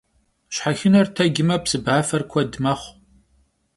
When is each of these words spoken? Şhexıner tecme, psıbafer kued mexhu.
Şhexıner 0.55 1.07
tecme, 1.15 1.55
psıbafer 1.63 2.21
kued 2.31 2.53
mexhu. 2.63 2.93